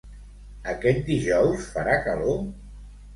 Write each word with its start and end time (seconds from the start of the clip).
Aquest 0.71 1.03
dijous 1.09 1.67
farà 1.73 1.99
calor? 2.07 2.41